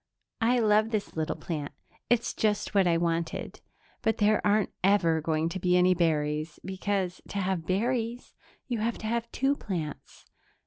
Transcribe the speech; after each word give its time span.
"I 0.41 0.57
love 0.57 0.89
this 0.89 1.15
little 1.15 1.35
plant; 1.35 1.73
it's 2.09 2.33
just 2.33 2.73
what 2.73 2.87
I 2.87 2.97
wanted... 2.97 3.61
but 4.01 4.17
there 4.17 4.41
aren't 4.43 4.71
ever 4.83 5.21
going 5.21 5.47
to 5.49 5.59
be 5.59 5.77
any 5.77 5.93
berries, 5.93 6.59
because, 6.65 7.21
to 7.27 7.37
have 7.37 7.67
berries, 7.67 8.33
you 8.67 8.79
have 8.79 8.97
to 8.97 9.05
have 9.05 9.31
two 9.31 9.55
plants. 9.55 10.25